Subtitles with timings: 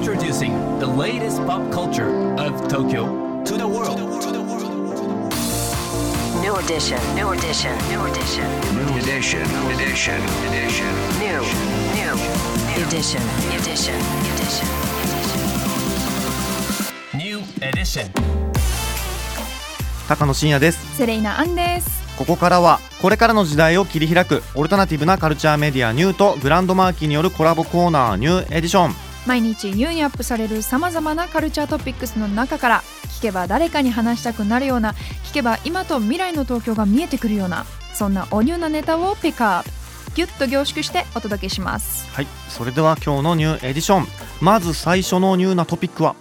[0.00, 2.08] Introducing the latest pop culture
[2.40, 3.98] of Tokyo to the world.
[6.40, 6.98] New edition.
[7.14, 7.76] New edition.
[7.92, 8.48] New edition.
[8.80, 9.44] New edition.
[9.44, 10.16] New edition.
[10.48, 10.88] Edition.
[11.20, 11.44] New.
[11.92, 12.16] New.
[12.80, 13.20] Edition.
[13.52, 14.00] Edition.
[14.24, 14.68] Edition.
[17.12, 18.10] New edition.
[20.08, 32.82] 高野真也ですセレイナアンですここからはこれからの時代を切り開くオルタナティブなカルチャーメディアニューとグランドマーキーによるコラボコーナーニューエディション毎日ニューにアップされるさまざまなカルチャートピックスの中から
[33.18, 34.92] 聞けば誰かに話したくなるような
[35.24, 39.80] 聞けば今と未来の東京が見えてくるようなそんなおニューなネタをピックアップ。
[40.14, 42.08] ギュッと凝縮してお届けします。
[42.12, 42.26] はい。
[42.48, 44.06] それでは今日のニューエディション
[44.40, 46.16] まず最初のニューなトピックは。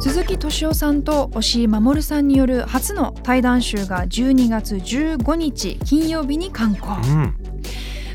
[0.00, 6.96] 鈴木敏夫さんと押井守さんによる初の対談集が12月15日金曜日に刊行。
[7.02, 7.49] うん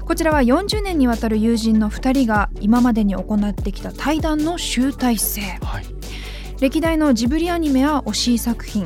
[0.06, 5.42] こちらは40年にわたる友人の2人が今までに行ってきた対談の集大成。
[5.64, 5.86] はい。
[6.60, 8.86] 歴代のジブリアニメや推し作品、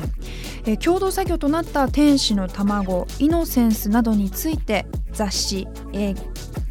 [0.64, 6.16] えー共同作業となった「天使の卵」「イノセンス」などについて雑誌、えー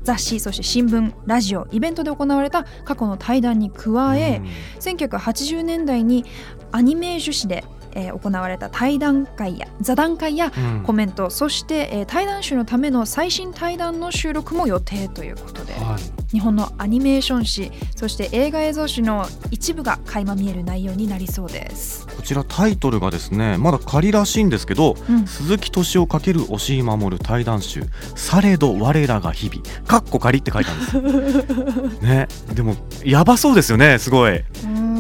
[0.03, 4.41] 雑誌そして新聞ラジオイベントで行われた過去の対談に加え、
[4.79, 6.25] 1980年代に
[6.71, 7.63] アニメ樹脂で、
[7.93, 10.83] えー行われた対談会や座談会やうん。
[10.83, 16.31] コメント、そして、えー対談集のための最新対談の収録も予定ということで、はい。
[16.31, 22.07] 日本のアニメーション誌そして映画映像誌の一部が垣間見える内容になりそうです。
[22.07, 25.25] こちらタイトルがですねまだ仮らしいんですけど、うん。
[25.25, 27.83] 鈴木敏夫×押井守対談集
[28.15, 31.01] されど我らが日々かっこ仮って書いたんですよ。
[32.01, 32.27] ね。
[32.53, 34.43] でもやばそうですよねすごい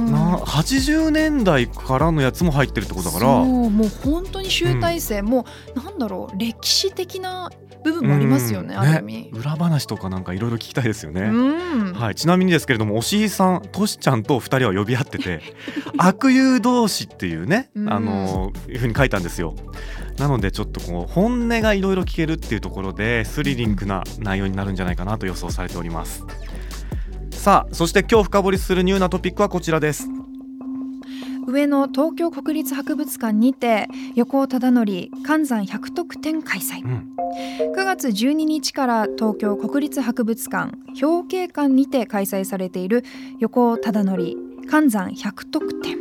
[0.09, 3.27] な80年代からのやつも入ってるってことだから。
[3.43, 7.49] もう本当に集大成、もうなんだろう歴史的な
[7.83, 8.79] 部分もありますよね、うん。
[8.81, 9.29] ある意味。
[9.33, 11.21] 裏話とかなんかいろいろ聞きたいですよね。
[11.21, 11.93] うん。
[11.93, 15.41] はい、ちなみにですけれども押井さんとしちゃんと2人は呼び合ってて
[15.97, 17.93] 悪友同士っていうね、うん。
[17.93, 19.55] あのいうふうに書いたんですよ。
[20.17, 26.25] なのでちょっとこう本音がいろいろ聞けるっていうところでスリリングな内容になるんじゃないかなと予想されております
[27.39, 30.09] さあそして今日深掘りするニューなトピックはこちらです。
[31.47, 37.15] 上野東京国立博物館にて横尾忠則関山百得展開催うん。
[37.73, 43.05] 9月12日から東京国立博物館表慶館にて開催されている
[43.39, 44.35] 横尾忠則
[44.69, 45.97] 関山百得展。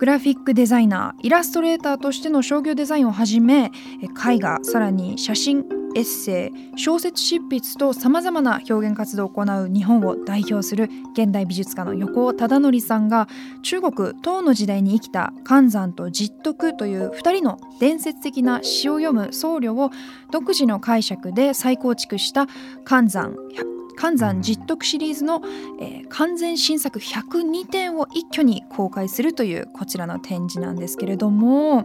[0.00, 3.70] グラフィックデザイナーイラストレーターとしての商業デザインをはじめ
[4.02, 13.28] え絵画さらに写真エッセイ小説執筆とさまざまな表現活動を行う日本を代表する現代美術家の横尾忠則さんが
[13.62, 19.90] 中国唐の時代に生きた寒山と実徳という2人の伝説的な詩を読む僧侶を
[20.30, 22.46] 独自の解釈で再構築した
[22.84, 25.42] 寒山百関山実徳シリーズの、
[25.78, 31.84] えー完全新作102点を一挙に公開するというこちらの展示なんですけれども、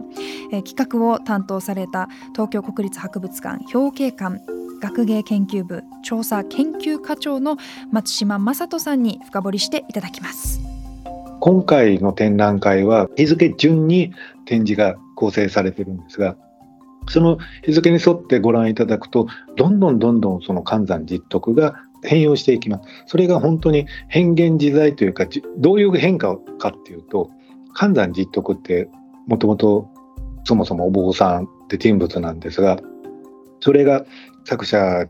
[0.50, 4.40] えー企画を担当された東京国立博物館表慶館
[4.80, 7.56] 学芸研究部調査研究課長の
[7.92, 10.60] 松島正人さんに深掘りしていただきます。
[11.40, 14.12] 今回の展覧会は日付順に
[14.46, 16.36] 展示が構成されてるんですが、
[17.08, 22.84] その日付に沿ってご覧いただくと、どんどんどんどんその関山実徳が変容していきます。
[23.06, 25.26] それが本当に変幻自在というか、
[25.58, 27.30] どういう変化かっていうと、
[27.74, 28.88] 関山実徳って
[29.26, 29.88] もともと
[30.44, 32.78] そもそもお坊さんって人物なんですが、
[33.60, 34.04] それが
[34.44, 35.06] 作者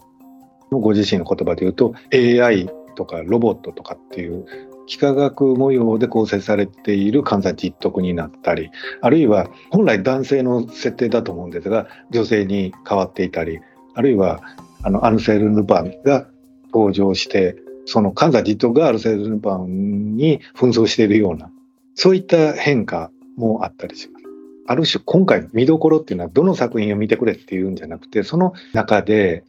[0.72, 4.46] のご自身の言葉で言うと AI とかロボットとかっていう
[4.88, 8.70] 幾何学模様で構成されている関西実徳になったり
[9.02, 13.60] あるいは本来男性の設定だと思うんですが女性に変わっていたり
[13.94, 14.40] あるいは
[14.82, 16.28] あのアルセール・ルパンが
[16.76, 17.56] 登場して
[17.86, 21.50] その関西実徳がアルセール・ルパンに紛争しているような
[21.94, 24.26] そういった変化もあったりします。
[24.68, 29.44] ある種今回見どころっていうのはどの作品を見てくれっていうんじゃなくてその中で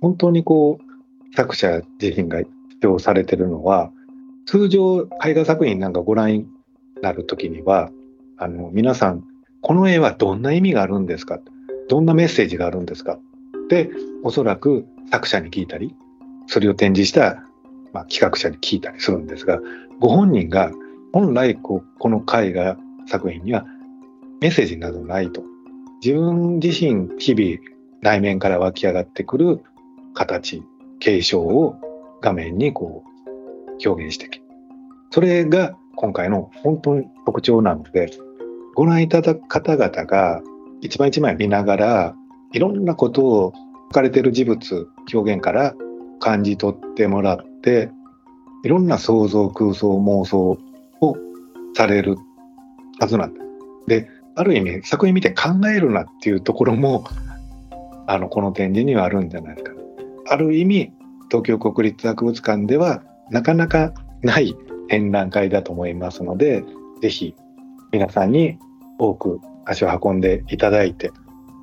[0.00, 2.48] 本当にこう作者自身が主
[2.80, 3.90] 張されてるのは
[4.46, 6.46] 通常絵画作品なんかご覧に
[7.02, 7.90] なるときには
[8.38, 9.22] あの皆さん
[9.60, 11.38] この絵はどんな意味があるんですか？
[11.88, 13.14] どんなメッセージがあるんですか？
[13.14, 13.90] って
[14.22, 15.94] おそらく作者に聞いたり
[16.46, 17.42] それを展示した、
[17.92, 19.60] まあ、企画者に聞いたりするんですが
[20.00, 20.70] ご本人が
[21.12, 22.76] 本来こうこの絵画
[23.06, 23.64] 作品には
[24.40, 25.42] メッセージなどないと。
[26.04, 29.62] 自分自身日々内面から湧き上がってくる
[30.12, 30.62] 形
[31.00, 31.76] 継承を
[32.20, 34.42] 画面にこう表現していく
[35.10, 38.10] それが今回の本当に特徴なので
[38.74, 40.42] ご覧いただく方々が
[40.82, 42.14] 一枚一枚見ながら
[42.52, 43.52] いろんなことを
[43.88, 45.74] 書かれている事物表現から
[46.24, 47.90] 感じ取ってもらって
[48.64, 50.58] いろんな想像空想妄想
[51.02, 51.16] を
[51.74, 52.16] される
[52.98, 53.44] はずなんだ。
[53.86, 57.04] である意味作品見て考えるなっていうところも
[58.08, 59.72] あのこの展示にはあるんじゃないですか。
[60.26, 60.92] ある意味
[61.28, 63.92] 東京国立博物館ではなかなか
[64.22, 64.56] ない
[64.88, 66.64] 展覧会だと思いますので
[67.02, 67.34] ぜひ
[67.92, 68.58] 皆さんに
[68.98, 71.10] 多く足を運んでいただいて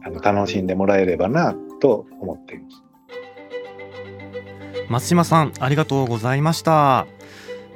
[0.03, 2.90] あの楽しんでもらえればなと思っています。
[4.91, 7.07] 松島さんありがとうございました。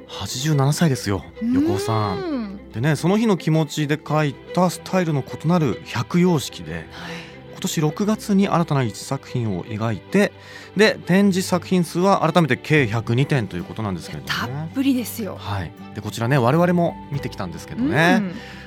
[0.10, 1.24] 87歳ですよ
[1.54, 2.58] 横尾さん。
[2.58, 6.86] んでねその日の気持ちで描いたスタイルの異なる百様式で
[7.35, 7.35] 今
[7.68, 10.32] 年6月に新たな1作品を描いて
[10.76, 14.68] で展示作品数は改めて計102点ということなんですけれどたもね。
[14.72, 15.38] っぷりですよ。
[15.40, 18.22] はい、でこちらね我々も見てきたんですけどね、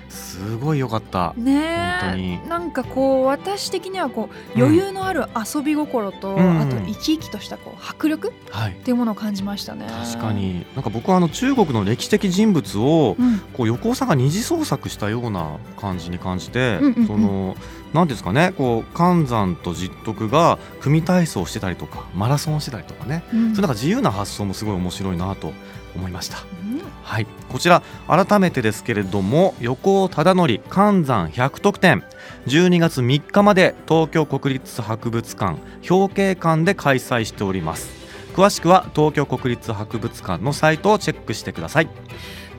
[0.08, 1.34] すごい良かった。
[1.36, 2.48] うん、ね本当えに。
[2.48, 5.24] なんかこう私的にはこう余裕のある
[5.54, 6.60] 遊び心と、うん。
[6.60, 8.72] あと生き生きとしたこう迫力っはい。
[8.72, 9.86] ていうものを感じましたね。
[10.06, 10.64] 確かに。
[10.74, 13.38] なんか僕はあの中国の歴史的人物をうん。
[13.52, 17.06] こう横尾さんが二次創作したような感じに感じて、うんうんうん。
[17.06, 17.56] その
[17.92, 23.40] 何ですかねこう寒山と実徳が組体操してたりとかマラソンをしてたりとかね、うん。
[23.40, 25.52] そういうなんか自由な発想もすごい面白いなと
[25.94, 26.38] 思いました。
[26.64, 26.82] うん。
[27.02, 32.04] はい、こちら改めてですけれども横尾忠則寒山100得点。
[32.46, 35.58] 12月3日まで東京国立博物館
[35.88, 37.98] 表敬館で開催しております。
[38.38, 41.88] 詳しくは東京国立博物館のサイトをチェックしてください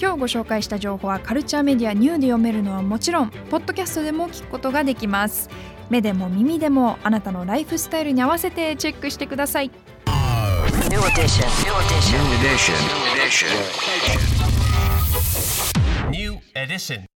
[0.01, 5.50] 今日ご紹介した情報はカルチャーメディアニューで読めるのはもちろんポッドキャストでも聞くことができます。
[5.90, 9.72] 目でも耳でもあなたのライフスタイルに合わせてチェックしてください